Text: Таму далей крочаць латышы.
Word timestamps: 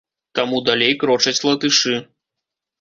Таму 0.39 0.61
далей 0.69 0.97
крочаць 1.05 1.43
латышы. 1.51 1.95